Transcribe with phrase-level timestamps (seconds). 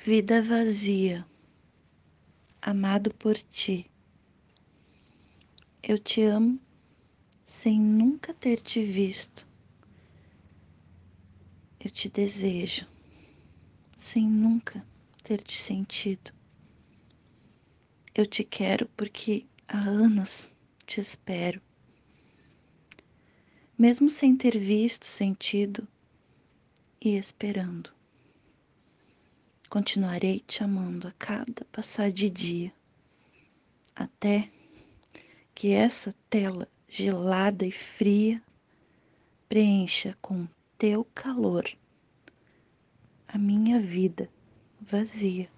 [0.00, 1.26] Vida vazia,
[2.62, 3.90] amado por ti.
[5.82, 6.60] Eu te amo
[7.42, 9.44] sem nunca ter te visto.
[11.84, 12.86] Eu te desejo
[13.96, 14.86] sem nunca
[15.24, 16.30] ter te sentido.
[18.14, 20.54] Eu te quero porque há anos
[20.86, 21.60] te espero.
[23.76, 25.88] Mesmo sem ter visto, sentido
[27.00, 27.97] e esperando.
[29.68, 32.72] Continuarei te amando a cada passar de dia,
[33.94, 34.48] até
[35.54, 38.42] que essa tela gelada e fria
[39.46, 41.68] preencha com teu calor
[43.28, 44.30] a minha vida
[44.80, 45.50] vazia.